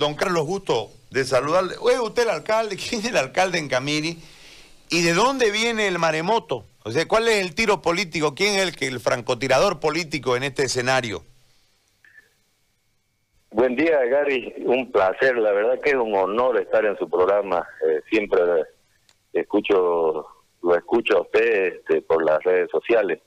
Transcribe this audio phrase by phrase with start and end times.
[0.00, 1.74] Don Carlos Gusto, de saludarle.
[1.78, 4.16] Oye, usted el alcalde, ¿quién es el alcalde en Camiri?
[4.88, 6.64] ¿Y de dónde viene el maremoto?
[6.84, 8.34] O sea, ¿cuál es el tiro político?
[8.34, 11.22] ¿Quién es el, que, el francotirador político en este escenario?
[13.50, 14.54] Buen día, Gary.
[14.64, 15.36] Un placer.
[15.36, 17.68] La verdad que es un honor estar en su programa.
[17.86, 18.40] Eh, siempre
[19.34, 20.26] escucho,
[20.62, 23.20] lo escucho a usted este, por las redes sociales.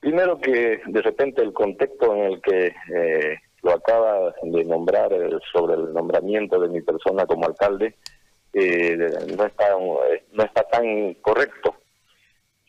[0.00, 5.30] Primero que de repente el contexto en el que eh, lo acaba de nombrar eh,
[5.50, 7.96] sobre el nombramiento de mi persona como alcalde,
[8.52, 8.96] eh,
[9.36, 9.70] no, está,
[10.32, 11.74] no está tan correcto.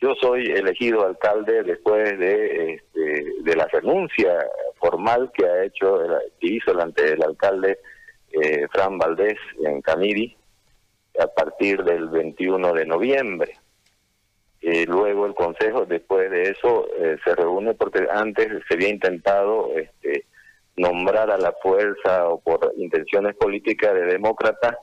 [0.00, 5.98] Yo soy elegido alcalde después de, este, de la renuncia formal que ha hecho,
[6.40, 7.78] que hizo el, ante el alcalde
[8.32, 10.34] eh, Fran Valdés en Camiri
[11.18, 13.58] a partir del 21 de noviembre.
[14.86, 16.86] luego el Consejo, después de eso,
[17.22, 20.24] se reúne porque antes se había intentado este,
[20.76, 24.78] nombrar a la fuerza o por intenciones políticas de demócrata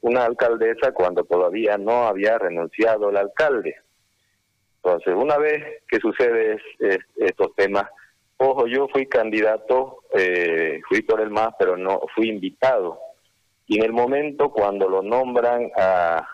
[0.00, 3.76] una alcaldesa cuando todavía no había renunciado el alcalde.
[4.76, 6.58] Entonces, una vez que sucede
[7.16, 7.88] estos temas,
[8.36, 13.00] ojo, yo fui candidato, eh, fui por el MAS, pero no fui invitado.
[13.66, 16.28] Y en el momento cuando lo nombran, a,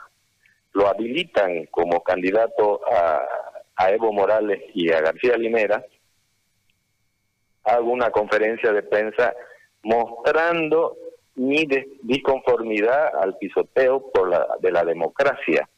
[0.73, 3.25] lo habilitan como candidato a,
[3.77, 5.85] a Evo Morales y a García Linera,
[7.65, 9.35] hago una conferencia de prensa
[9.83, 10.97] mostrando
[11.37, 11.67] mi
[12.03, 15.69] disconformidad al pisoteo por la, de la democracia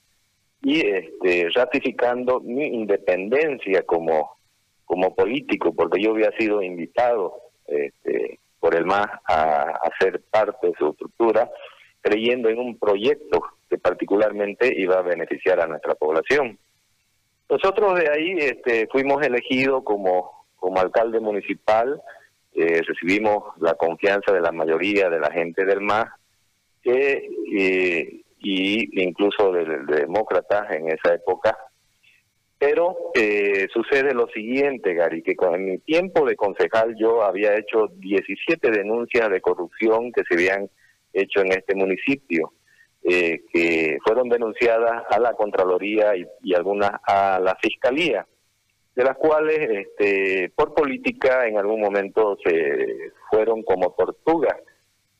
[0.62, 4.36] y este, ratificando mi independencia como,
[4.84, 7.34] como político, porque yo había sido invitado
[7.66, 11.50] este, por el MAS a, a ser parte de su estructura,
[12.00, 16.58] creyendo en un proyecto que particularmente iba a beneficiar a nuestra población.
[17.48, 22.00] Nosotros de ahí este, fuimos elegidos como como alcalde municipal
[22.54, 26.08] eh, recibimos la confianza de la mayoría de la gente del MAS
[26.84, 27.28] eh,
[28.38, 31.58] y incluso de, demócratas en esa época.
[32.58, 37.88] Pero eh, sucede lo siguiente, Gary, que con mi tiempo de concejal yo había hecho
[37.96, 40.70] 17 denuncias de corrupción que se habían
[41.12, 42.52] hecho en este municipio,
[43.02, 48.24] que fueron denunciadas a la Contraloría y algunas a la Fiscalía
[48.94, 54.56] de las cuales este, por política en algún momento se fueron como tortugas.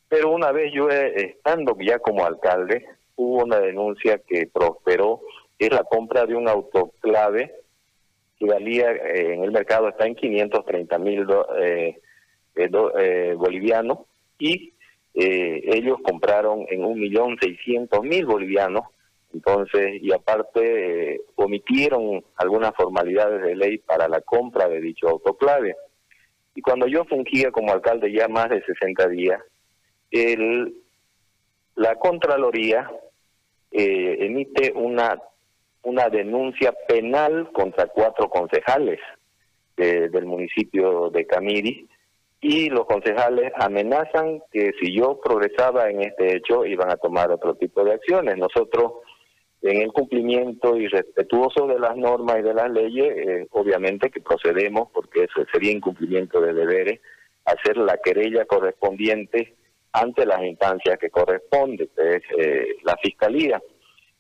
[0.09, 5.21] Pero una vez yo, eh, estando ya como alcalde, hubo una denuncia que prosperó,
[5.59, 7.55] es la compra de un autoclave
[8.39, 11.27] que valía eh, en el mercado, está en 530 mil
[11.61, 12.01] eh,
[12.57, 14.01] eh, bolivianos,
[14.39, 14.73] y
[15.15, 18.85] ellos compraron en un millón seiscientos mil bolivianos
[19.33, 25.77] entonces, y aparte, eh, omitieron algunas formalidades de ley para la compra de dicho autoclave.
[26.55, 29.41] Y cuando yo fungía como alcalde ya más de 60 días,
[30.11, 30.75] el,
[31.77, 32.91] la Contraloría
[33.71, 35.19] eh, emite una,
[35.83, 39.01] una denuncia penal contra cuatro concejales
[39.75, 41.89] del municipio de Camiri
[42.43, 47.55] y los concejales amenazan que si yo progresaba en este hecho iban a tomar otro
[47.55, 48.37] tipo de acciones.
[48.37, 48.95] Nosotros
[49.63, 54.21] en el cumplimiento y respetuoso de las normas y de las leyes, eh, obviamente que
[54.21, 57.01] procedemos, porque eso sería incumplimiento de deberes,
[57.45, 59.55] hacer la querella correspondiente
[59.93, 63.63] ante las instancias que corresponde, que es eh, la Fiscalía.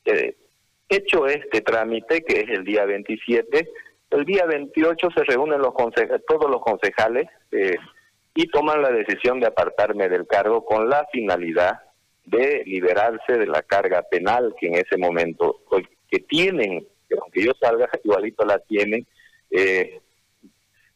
[0.04, 0.36] Eh,
[0.88, 3.68] hecho este trámite, que es el día 27,
[4.10, 5.74] el día 28 se reúnen los
[6.28, 7.26] todos los concejales
[8.34, 11.80] y toman la decisión de apartarme del cargo con la finalidad
[12.24, 15.60] de liberarse de la carga penal que en ese momento
[16.08, 19.06] que tienen, que aunque yo salga igualito la tienen,
[19.50, 20.00] eh,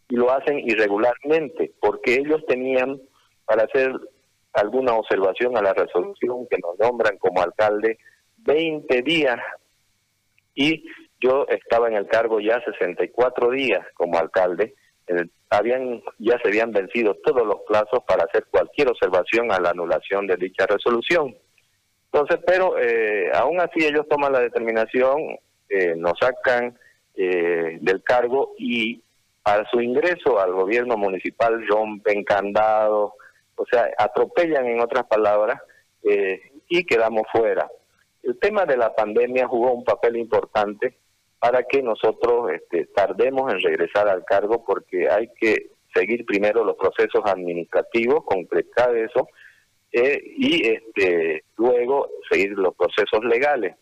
[0.09, 3.01] y lo hacen irregularmente, porque ellos tenían
[3.45, 3.93] para hacer
[4.53, 7.99] alguna observación a la resolución que nos nombran como alcalde
[8.39, 9.39] 20 días
[10.55, 10.85] y
[11.21, 14.75] yo estaba en el cargo ya 64 días como alcalde
[15.51, 20.27] habían ya se habían vencido todos los plazos para hacer cualquier observación a la anulación
[20.27, 21.37] de dicha resolución.
[22.13, 25.39] Entonces, pero eh, aún así ellos toman la determinación,
[25.69, 26.79] eh, nos sacan
[27.15, 29.03] eh, del cargo y
[29.43, 33.13] para su ingreso al gobierno municipal rompen candados,
[33.55, 35.61] o sea, atropellan en otras palabras
[36.03, 37.71] eh, y quedamos fuera.
[38.23, 40.97] El tema de la pandemia jugó un papel importante
[41.39, 46.77] para que nosotros este, tardemos en regresar al cargo porque hay que seguir primero los
[46.77, 49.29] procesos administrativos, concretar eso,
[49.93, 53.77] eh, y este, luego seguir los procesos legales.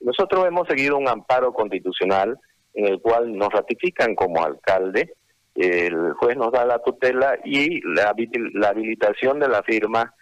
[0.00, 2.38] Nosotros hemos seguido un amparo constitucional
[2.74, 5.14] en el cual nos ratifican como alcalde,
[5.54, 8.14] el juez nos da la tutela y la,
[8.54, 10.14] la habilitación de la firma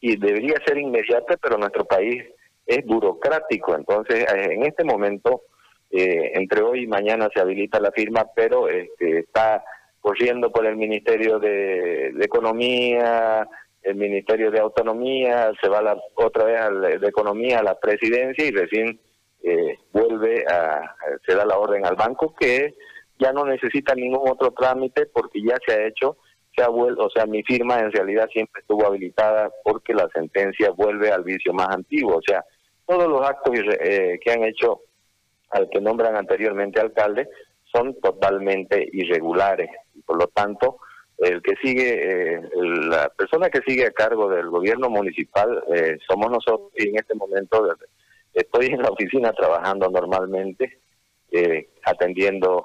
[0.00, 2.22] y debería ser inmediata, pero nuestro país
[2.66, 3.74] es burocrático.
[3.74, 5.42] Entonces, eh, en este momento,
[5.96, 9.62] eh, entre hoy y mañana se habilita la firma, pero este, está
[10.00, 13.48] corriendo por el Ministerio de, Economía,
[13.80, 18.44] el Ministerio de Autonomía, se va la, otra vez al, de Economía a la presidencia
[18.44, 18.98] y recién
[19.44, 22.74] eh, vuelve a, se da la orden al banco que
[23.20, 26.16] ya no necesita ningún otro trámite porque ya se ha hecho
[26.56, 30.70] se ha vuelto, o sea, mi firma en realidad siempre estuvo habilitada porque la sentencia
[30.70, 32.44] vuelve al vicio más antiguo, o sea,
[32.86, 34.80] todos los actos eh, que han hecho
[35.50, 37.28] al que nombran anteriormente alcalde
[37.72, 39.70] son totalmente irregulares.
[40.06, 40.78] Por lo tanto
[41.18, 46.30] el que sigue, eh, la persona que sigue a cargo del gobierno municipal eh, somos
[46.30, 47.76] nosotros y en este momento
[48.32, 50.80] estoy en la oficina trabajando normalmente,
[51.84, 52.64] atendiendo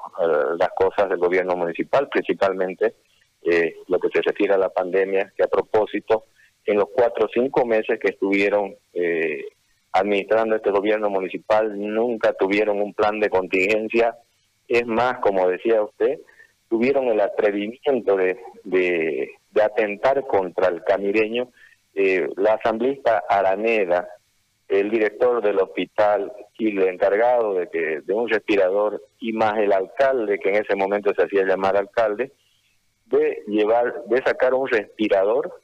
[0.59, 2.93] las cosas del gobierno municipal, principalmente
[3.41, 6.25] eh, lo que se refiere a la pandemia, que a propósito,
[6.65, 9.45] en los cuatro o cinco meses que estuvieron eh,
[9.91, 14.15] administrando este gobierno municipal, nunca tuvieron un plan de contingencia.
[14.67, 16.19] Es más, como decía usted,
[16.69, 19.29] tuvieron el atrevimiento de, de,
[19.61, 21.49] atentar contra el camireño.
[21.95, 24.07] Eh, la asambleísta Araneda,
[24.67, 29.73] el director del hospital y el encargado de, que, de un respirador y más el
[29.73, 32.31] alcalde, que en ese momento se hacía llamar alcalde,
[33.07, 35.61] de llevar, de sacar un respirador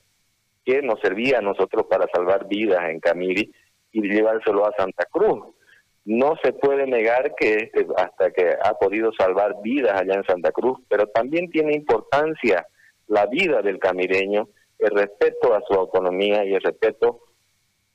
[0.65, 3.53] que nos servía a nosotros para salvar vidas en Camiri
[3.95, 5.55] y llevárselo a Santa Cruz.
[6.03, 10.79] No se puede negar que hasta que ha podido salvar vidas allá en Santa Cruz,
[10.89, 12.67] pero también tiene importancia
[13.07, 14.49] la vida del camireño,
[14.79, 17.21] el respeto a su autonomía y el respeto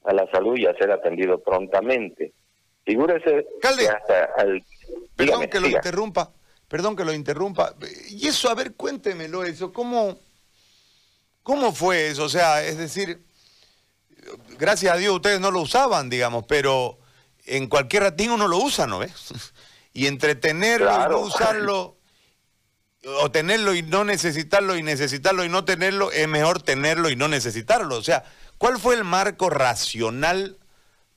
[0.05, 2.33] a la salud y a ser atendido prontamente.
[2.85, 4.63] Figúrese que hasta al...
[5.15, 6.33] Perdón que lo interrumpa.
[6.67, 7.75] Perdón que lo interrumpa.
[8.09, 9.71] Y eso, a ver, cuéntemelo eso.
[9.71, 10.17] ¿Cómo,
[11.43, 12.25] cómo fue eso?
[12.25, 13.19] O sea, es decir,
[14.59, 16.99] gracias a Dios ustedes no lo usaban, digamos, pero
[17.47, 19.13] en cualquier ratín uno lo usa, ¿no ves?
[19.93, 21.99] Y entretenerlo y no usarlo,
[23.23, 27.27] o tenerlo y no necesitarlo, y necesitarlo y no tenerlo, es mejor tenerlo y no
[27.27, 27.97] necesitarlo.
[27.97, 28.23] O sea,
[28.57, 30.61] ¿cuál fue el marco racional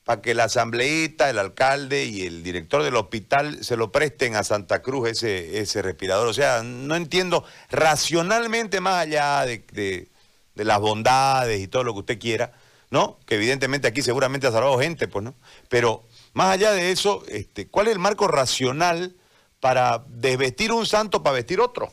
[0.04, 4.44] para que la asambleísta, el alcalde y el director del hospital se lo presten a
[4.44, 6.28] Santa Cruz ese, ese respirador.
[6.28, 12.00] O sea, no entiendo racionalmente más allá de, de, las bondades y todo lo que
[12.00, 12.52] usted quiera,
[12.94, 13.18] ¿no?
[13.26, 15.34] Que evidentemente aquí seguramente ha salvado gente, pues, ¿no?
[15.68, 16.04] Pero
[16.34, 19.16] más allá de eso, este, ¿cuál es el marco racional
[19.60, 21.90] para desvestir un santo para vestir otro?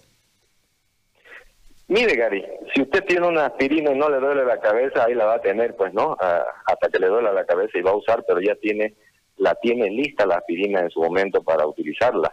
[1.88, 2.44] Mire, Gary,
[2.74, 5.40] si usted tiene una aspirina y no le duele la cabeza, ahí la va a
[5.40, 6.18] tener, pues, ¿no?
[6.20, 8.92] hasta que le duele la cabeza y va a usar, pero ya tiene,
[9.38, 12.30] la tiene lista la aspirina en su momento para utilizarla.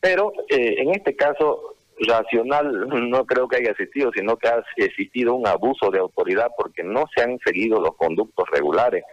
[0.00, 5.34] Pero eh, en este caso, racional no creo que haya existido, sino que ha existido
[5.34, 9.04] un abuso de autoridad porque no se han seguido los conductos regulares.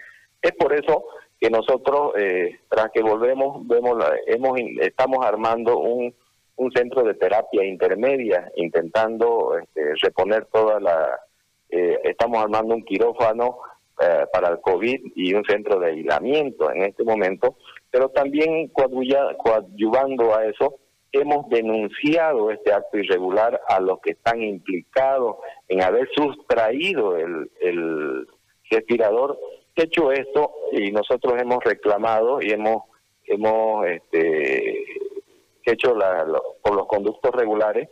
[0.42, 1.06] Es por eso
[1.40, 3.98] que nosotros, eh, tras que volvemos, vemos
[4.28, 6.14] hemos, estamos armando un
[6.58, 11.20] un centro de terapia intermedia, intentando este, reponer toda la...
[11.70, 13.60] Eh, estamos armando un quirófano
[14.00, 17.58] eh, para el COVID y un centro de aislamiento en este momento,
[17.92, 20.80] pero también coadyuvando a eso,
[21.22, 25.38] hemos denunciado este acto irregular a los que están implicados
[25.68, 28.28] en haber sustraído el, el
[28.70, 29.40] respirador.
[29.76, 32.84] Hecho esto, y nosotros hemos reclamado y hemos
[33.28, 34.86] hemos este,
[35.64, 36.26] hecho la,
[36.64, 37.90] por los conductos regulares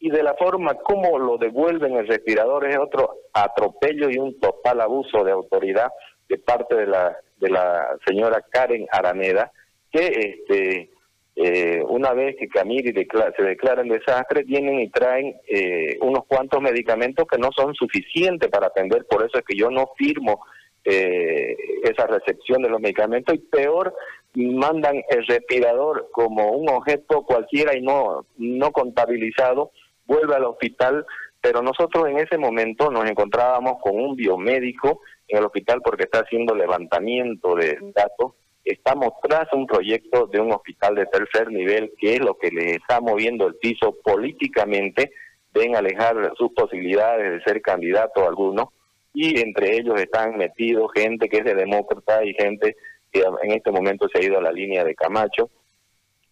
[0.00, 4.80] y de la forma como lo devuelven el respirador es otro atropello y un total
[4.80, 5.92] abuso de autoridad
[6.28, 9.52] de parte de la de la señora Karen Araneda
[9.92, 10.90] que este
[11.34, 16.60] eh, una vez que Camiri se declara el desastre vienen y traen eh, unos cuantos
[16.60, 20.44] medicamentos que no son suficientes para atender por eso es que yo no firmo
[20.84, 23.94] eh, esa recepción de los medicamentos y peor
[24.34, 29.70] mandan el respirador como un objeto cualquiera y no no contabilizado
[30.04, 31.06] vuelve al hospital
[31.40, 36.20] pero nosotros en ese momento nos encontrábamos con un biomédico en el hospital porque está
[36.20, 38.34] haciendo levantamiento de datos
[38.64, 42.74] estamos tras un proyecto de un hospital de tercer nivel que es lo que le
[42.76, 45.12] está moviendo el piso políticamente
[45.52, 48.72] ven alejar sus posibilidades de ser candidato a alguno
[49.14, 52.76] y entre ellos están metidos gente que es de demócrata y gente
[53.10, 55.50] que en este momento se ha ido a la línea de Camacho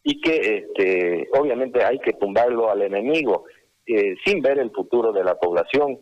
[0.02, 3.44] y que este, obviamente hay que tumbarlo al enemigo
[3.86, 5.98] eh, sin ver el futuro de la población.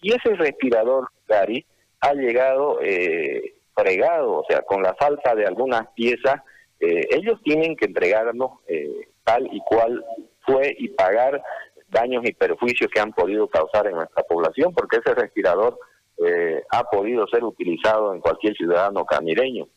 [0.00, 1.66] Y ese respirador, Gary,
[2.00, 6.42] ha llegado eh, fregado, o sea, con la falta de algunas piezas,
[6.80, 10.04] eh, ellos tienen que entregarnos eh, tal y cual
[10.46, 11.42] fue y pagar
[11.88, 15.78] daños y perjuicios que han podido causar en nuestra población, porque ese respirador
[16.24, 19.68] eh, ha podido ser utilizado en cualquier ciudadano camireño.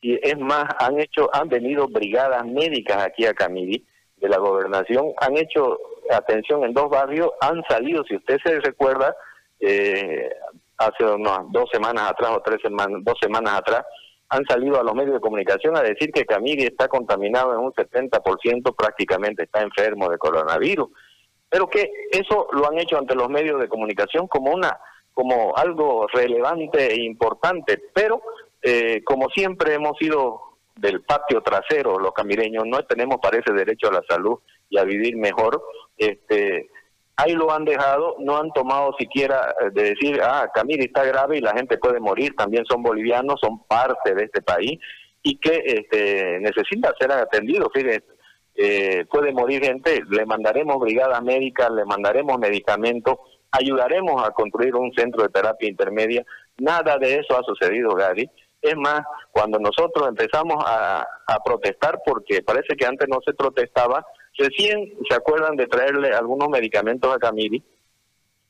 [0.00, 3.84] Y es más, han hecho, han venido brigadas médicas aquí a Camiri
[4.16, 5.78] de la gobernación, han hecho
[6.10, 9.14] atención en dos barrios, han salido, si usted se recuerda,
[9.60, 10.30] eh,
[10.78, 13.84] hace unas dos semanas atrás o tres semanas, dos semanas atrás,
[14.28, 17.72] han salido a los medios de comunicación a decir que Camiri está contaminado en un
[17.72, 20.88] 70%, prácticamente está enfermo de coronavirus.
[21.48, 24.76] Pero que eso lo han hecho ante los medios de comunicación como una
[25.12, 28.20] como algo relevante e importante, pero
[28.60, 33.94] eh, como siempre hemos sido del patio trasero, los camireños no tenemos parece derecho a
[33.94, 35.62] la salud y a vivir mejor,
[35.96, 36.68] este
[37.16, 41.38] ahí lo han dejado, no han tomado siquiera eh, de decir, ah, Camiri está grave
[41.38, 44.78] y la gente puede morir, también son bolivianos, son parte de este país
[45.22, 47.70] y que este, necesita ser atendido.
[47.74, 48.04] Fíjate,
[48.54, 53.16] eh, puede morir gente, le mandaremos brigadas médicas, le mandaremos medicamentos,
[53.50, 56.24] ayudaremos a construir un centro de terapia intermedia.
[56.58, 58.30] Nada de eso ha sucedido, Gary.
[58.60, 61.06] Es más, cuando nosotros empezamos a
[61.44, 64.04] protestar, porque parece que antes no se protestaba,
[64.38, 67.62] Recién se acuerdan de traerle algunos medicamentos a Camiri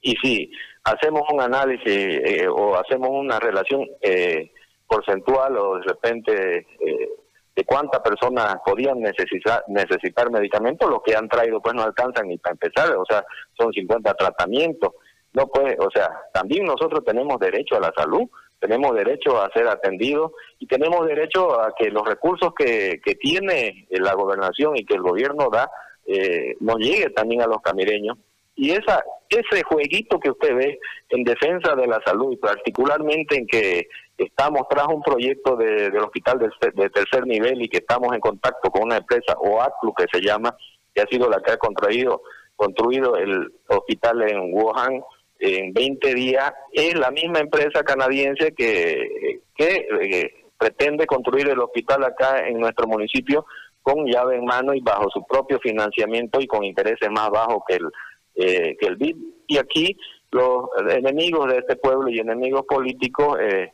[0.00, 0.50] y si
[0.85, 4.52] hacemos un análisis eh, o hacemos una relación eh,
[4.87, 7.09] porcentual o de repente eh,
[7.55, 12.37] de cuántas personas podían necesitar necesitar medicamentos, lo que han traído pues no alcanzan ni
[12.38, 13.25] para empezar, o sea,
[13.59, 14.93] son 50 tratamientos.
[15.33, 18.23] No puede, o sea, también nosotros tenemos derecho a la salud,
[18.58, 23.86] tenemos derecho a ser atendidos y tenemos derecho a que los recursos que, que tiene
[23.90, 25.70] la gobernación y que el gobierno da
[26.06, 28.16] eh, nos llegue también a los camireños.
[28.54, 30.78] Y esa ese jueguito que usted ve
[31.10, 36.02] en defensa de la salud, y particularmente en que estamos tras un proyecto de, del
[36.02, 40.20] hospital de, tercer nivel y que estamos en contacto con una empresa, OACLU que se
[40.20, 40.56] llama,
[40.94, 42.22] que ha sido la que ha contraído,
[42.54, 45.02] construido el hospital en Wuhan,
[45.38, 52.05] en 20 días, es la misma empresa canadiense que, que eh, pretende construir el hospital
[52.05, 53.47] acá en nuestro municipio
[53.83, 57.75] con llave en mano y bajo su propio financiamiento y con intereses más bajos que
[57.75, 57.88] el,
[58.35, 59.16] eh, que el BID.
[59.47, 59.97] Y aquí
[60.33, 63.71] los enemigos de este pueblo y enemigos políticos eh,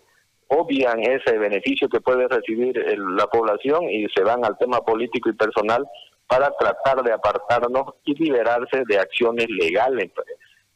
[0.48, 2.76] obvian ese beneficio que puede recibir
[3.16, 5.86] la población y se van al tema político y personal
[6.26, 10.10] para tratar de apartarnos y liberarse de acciones legales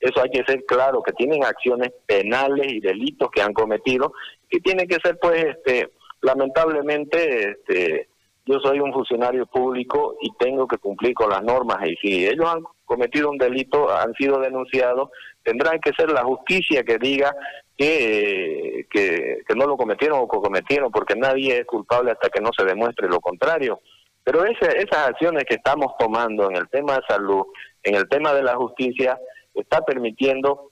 [0.01, 4.13] eso hay que ser claro, que tienen acciones penales y delitos que han cometido,
[4.49, 8.09] que tienen que ser, pues, este, lamentablemente, este,
[8.45, 11.79] yo soy un funcionario público y tengo que cumplir con las normas.
[11.89, 15.11] Y si ellos han cometido un delito, han sido denunciados,
[15.43, 17.35] tendrán que ser la justicia que diga
[17.77, 22.51] que, que, no lo cometieron o que cometieron, porque nadie es culpable hasta que no
[22.57, 23.81] se demuestre lo contrario.
[24.23, 27.47] Pero ese, esas acciones que estamos tomando en el tema de salud,
[27.83, 29.19] en el tema de la justicia,
[29.57, 30.71] está permitiendo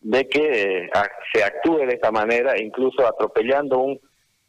[0.00, 0.90] de que eh,
[1.32, 4.00] se actúe de esta manera, incluso atropellando un,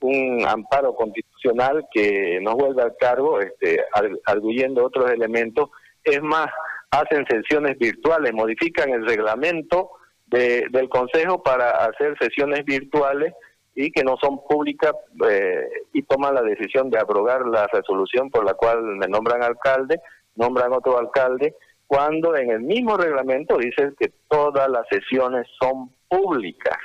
[0.02, 3.84] un amparo constitucional que nos vuelve al cargo, este,
[4.26, 5.70] arguyendo otros elementos.
[6.04, 6.48] Es más,
[6.92, 9.92] hacen sesiones virtuales, modifican el reglamento
[10.28, 13.34] de, del Consejo para hacer sesiones virtuales
[13.74, 14.94] y que no son públicas
[15.30, 20.00] eh, y toman la decisión de abrogar la resolución por la cual me nombran alcalde,
[20.36, 21.56] nombran otro alcalde
[21.88, 26.78] cuando en el mismo reglamento dice que todas las sesiones son públicas.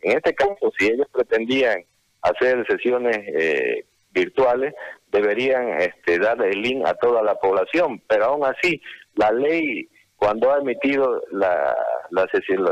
[0.00, 1.84] En este caso, si ellos pretendían
[2.22, 4.74] hacer sesiones eh, virtuales,
[5.10, 8.80] deberían este, dar el link a toda la población, pero aún así,
[9.14, 11.76] la ley cuando ha emitido la,
[12.10, 12.26] la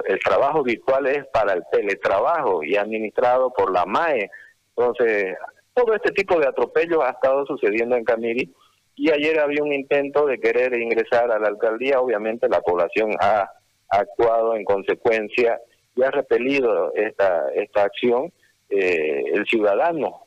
[0.06, 4.30] el trabajo virtual es para el teletrabajo y administrado por la MAE.
[4.74, 5.36] Entonces,
[5.74, 8.54] todo este tipo de atropellos ha estado sucediendo en Camiri
[8.94, 13.50] y ayer había un intento de querer ingresar a la alcaldía, obviamente la población ha
[13.88, 15.60] actuado en consecuencia
[15.94, 18.32] y ha repelido esta, esta acción.
[18.74, 20.26] Eh, el ciudadano,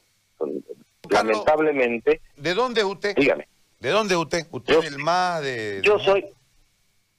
[1.10, 2.22] lamentablemente...
[2.38, 3.16] ¿De dónde es usted?
[3.16, 3.48] Dígame.
[3.80, 4.46] ¿De dónde es usted?
[4.52, 5.82] ¿Usted es el más de...?
[5.82, 6.26] Yo soy...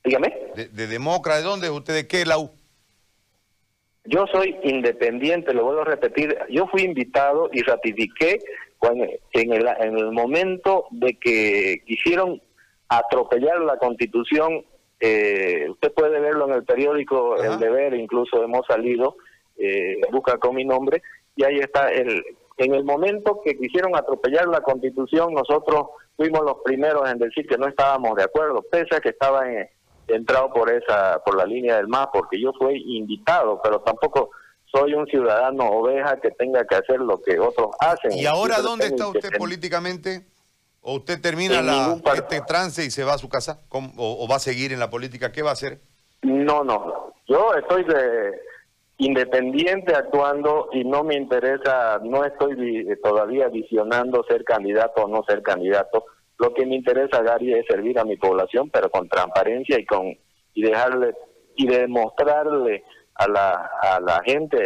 [0.05, 0.33] Dígame.
[0.55, 1.95] De, de Demócrata, ¿de dónde es usted?
[1.95, 2.53] ¿De qué la U?
[4.05, 6.38] Yo soy independiente, lo vuelvo a repetir.
[6.49, 8.38] Yo fui invitado y ratifiqué
[9.33, 12.40] en el, en el momento de que quisieron
[12.88, 14.64] atropellar la constitución,
[15.00, 19.16] eh, usted puede verlo en el periódico El Deber, incluso hemos salido,
[19.56, 21.02] eh, busca con mi nombre,
[21.35, 22.23] y ahí está, el,
[22.59, 27.59] en el momento que quisieron atropellar la constitución, nosotros fuimos los primeros en decir que
[27.59, 29.45] no estábamos de acuerdo, pese a que estaba
[30.09, 34.30] entrado por esa por la línea del MAS, porque yo fui invitado, pero tampoco
[34.76, 38.12] soy un ciudadano oveja que tenga que hacer lo que otros hacen.
[38.12, 40.26] ¿Y ahora dónde está usted políticamente?
[40.80, 43.61] ¿O usted termina la, este trance y se va a su casa?
[43.71, 45.33] O, va a seguir en la política?
[45.33, 45.80] ¿Qué va a hacer?
[46.23, 47.12] No, no.
[47.26, 48.38] Yo estoy de,
[48.99, 55.42] independiente actuando y no me interesa, no estoy todavía visionando ser candidato o no ser
[55.42, 56.04] candidato.
[56.38, 60.16] Lo que me interesa, Gary, es servir a mi población, pero con transparencia y con
[60.54, 61.14] y dejarle
[61.56, 62.85] y demostrarle
[63.18, 64.56] a la, a la gente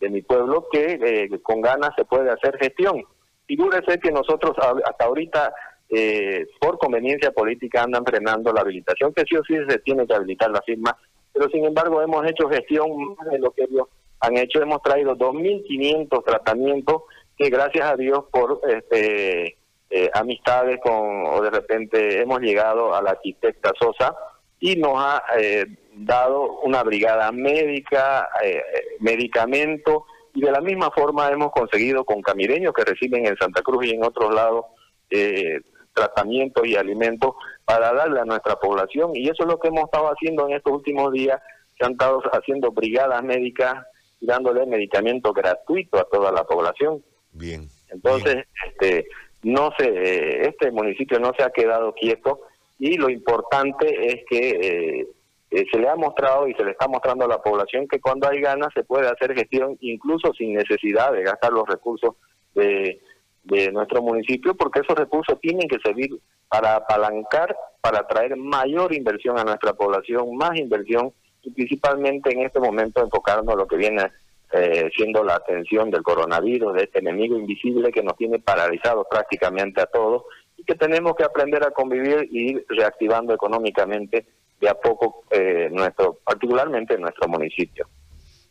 [0.00, 3.02] de, mi pueblo que eh, con ganas se puede hacer gestión.
[3.46, 5.54] Figúrese que nosotros hasta ahorita,
[5.88, 10.14] eh, por conveniencia política, andan frenando la habilitación, que sí o sí se tiene que
[10.14, 10.96] habilitar la firma,
[11.32, 13.88] pero sin embargo hemos hecho gestión más de lo que ellos
[14.20, 14.60] han hecho.
[14.60, 17.02] Hemos traído 2.500 tratamientos
[17.36, 19.56] que gracias a Dios por este,
[19.90, 24.14] eh, amistades con, o de repente hemos llegado a la arquitecta Sosa
[24.58, 28.62] y nos ha eh, dado una brigada médica, eh,
[29.00, 33.86] medicamento, y de la misma forma hemos conseguido con camireños que reciben en Santa Cruz
[33.86, 34.64] y en otros lados
[35.10, 35.60] eh,
[35.92, 37.34] tratamientos y alimentos
[37.64, 39.10] para darle a nuestra población.
[39.14, 41.40] Y eso es lo que hemos estado haciendo en estos últimos días,
[41.78, 43.74] que han estado haciendo brigadas médicas
[44.20, 47.04] y dándole medicamento gratuito a toda la población.
[47.32, 47.68] Bien.
[47.90, 49.06] Entonces, este
[49.42, 52.40] no se, este municipio no se ha quedado quieto
[52.78, 55.06] y lo importante es que eh,
[55.52, 58.26] eh, se le ha mostrado y se le está mostrando a la población que cuando
[58.26, 62.16] hay ganas se puede hacer gestión incluso sin necesidad de gastar los recursos
[62.54, 63.02] de,
[63.44, 66.10] de nuestro municipio porque esos recursos tienen que servir
[66.48, 72.58] para apalancar, para traer mayor inversión a nuestra población, más inversión y principalmente en este
[72.58, 74.10] momento enfocarnos en lo que viene
[74.54, 79.80] eh, siendo la atención del coronavirus, de este enemigo invisible que nos tiene paralizados prácticamente
[79.82, 80.24] a todos
[80.56, 84.26] y que tenemos que aprender a convivir y ir reactivando económicamente
[84.62, 87.88] de a poco eh, nuestro, particularmente en nuestro municipio.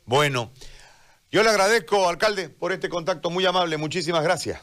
[0.05, 0.51] Bueno,
[1.31, 3.77] yo le agradezco, alcalde, por este contacto muy amable.
[3.77, 4.61] Muchísimas gracias.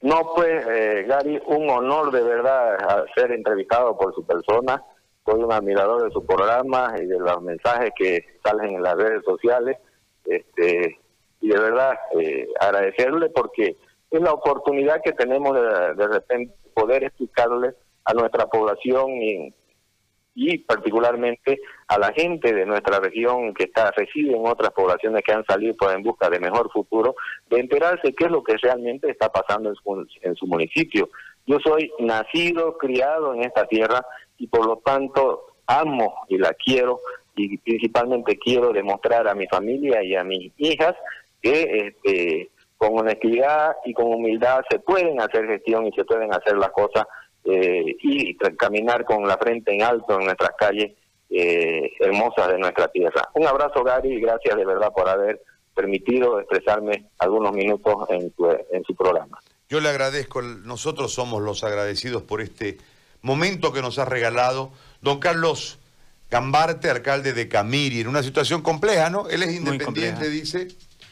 [0.00, 4.82] No, pues, eh, Gary, un honor de verdad ser entrevistado por su persona.
[5.26, 9.22] Soy un admirador de su programa y de los mensajes que salen en las redes
[9.22, 9.76] sociales.
[10.24, 10.98] Este,
[11.42, 13.76] y de verdad eh, agradecerle porque
[14.10, 17.74] es la oportunidad que tenemos de, de repente poder explicarle
[18.04, 19.54] a nuestra población y,
[20.36, 25.32] y particularmente a la gente de nuestra región que está reside en otras poblaciones que
[25.32, 27.14] han salido pues, en busca de mejor futuro,
[27.48, 31.08] de enterarse qué es lo que realmente está pasando en su, en su municipio.
[31.46, 34.04] Yo soy nacido, criado en esta tierra
[34.36, 37.00] y por lo tanto amo y la quiero
[37.34, 40.94] y principalmente quiero demostrar a mi familia y a mis hijas
[41.40, 46.58] que este, con honestidad y con humildad se pueden hacer gestión y se pueden hacer
[46.58, 47.06] las cosas
[47.46, 50.92] eh, y caminar con la frente en alto en nuestras calles
[51.30, 53.28] eh, hermosas de nuestra tierra.
[53.34, 55.40] Un abrazo Gary y gracias de verdad por haber
[55.74, 58.32] permitido expresarme algunos minutos en,
[58.72, 59.38] en su programa.
[59.68, 62.78] Yo le agradezco, nosotros somos los agradecidos por este
[63.22, 65.78] momento que nos ha regalado don Carlos
[66.30, 69.28] Gambarte, alcalde de Camiri, en una situación compleja, ¿no?
[69.28, 70.68] Él es independiente, dice,